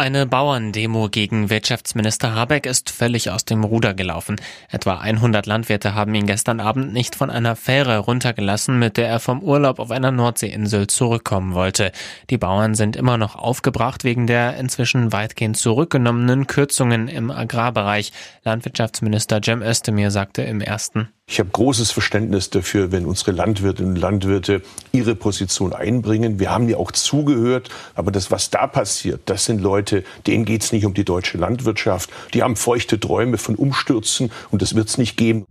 [0.00, 4.40] Eine Bauerndemo gegen Wirtschaftsminister Habeck ist völlig aus dem Ruder gelaufen.
[4.70, 9.20] Etwa 100 Landwirte haben ihn gestern Abend nicht von einer Fähre runtergelassen, mit der er
[9.20, 11.92] vom Urlaub auf einer Nordseeinsel zurückkommen wollte.
[12.30, 18.10] Die Bauern sind immer noch aufgebracht wegen der inzwischen weitgehend zurückgenommenen Kürzungen im Agrarbereich.
[18.42, 24.00] Landwirtschaftsminister Cem Özdemir sagte im ersten ich habe großes Verständnis dafür, wenn unsere Landwirtinnen und
[24.00, 26.40] Landwirte ihre Position einbringen.
[26.40, 30.64] Wir haben ja auch zugehört, aber das, was da passiert, das sind Leute, denen geht
[30.64, 32.10] es nicht um die deutsche Landwirtschaft.
[32.34, 35.46] Die haben feuchte Träume von Umstürzen und das wird es nicht geben.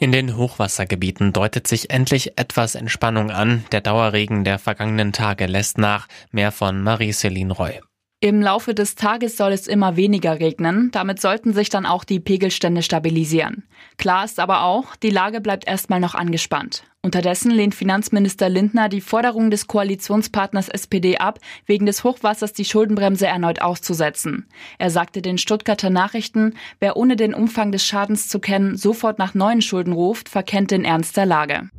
[0.00, 3.64] In den Hochwassergebieten deutet sich endlich etwas Entspannung an.
[3.70, 6.08] Der Dauerregen der vergangenen Tage lässt nach.
[6.32, 7.78] Mehr von Marie-Céline Roy.
[8.24, 12.20] Im Laufe des Tages soll es immer weniger regnen, damit sollten sich dann auch die
[12.20, 13.64] Pegelstände stabilisieren.
[13.98, 16.84] Klar ist aber auch, die Lage bleibt erstmal noch angespannt.
[17.02, 23.26] Unterdessen lehnt Finanzminister Lindner die Forderung des Koalitionspartners SPD ab, wegen des Hochwassers die Schuldenbremse
[23.26, 24.46] erneut auszusetzen.
[24.78, 29.34] Er sagte den Stuttgarter Nachrichten, wer ohne den Umfang des Schadens zu kennen sofort nach
[29.34, 31.70] neuen Schulden ruft, verkennt den Ernst der Lage.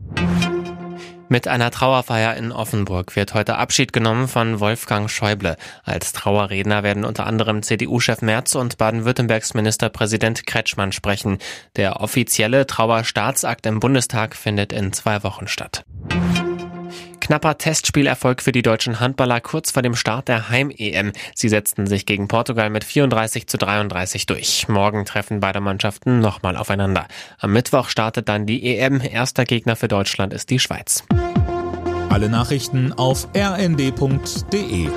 [1.34, 5.58] Mit einer Trauerfeier in Offenburg wird heute Abschied genommen von Wolfgang Schäuble.
[5.84, 11.40] Als Trauerredner werden unter anderem CDU-Chef Merz und Baden-Württembergs Ministerpräsident Kretschmann sprechen.
[11.76, 15.84] Der offizielle Trauerstaatsakt im Bundestag findet in zwei Wochen statt.
[17.24, 21.14] Knapper Testspielerfolg für die deutschen Handballer kurz vor dem Start der Heim-EM.
[21.34, 24.68] Sie setzten sich gegen Portugal mit 34 zu 33 durch.
[24.68, 27.08] Morgen treffen beide Mannschaften nochmal aufeinander.
[27.40, 29.00] Am Mittwoch startet dann die EM.
[29.00, 31.06] Erster Gegner für Deutschland ist die Schweiz.
[32.10, 34.90] Alle Nachrichten auf rnd.de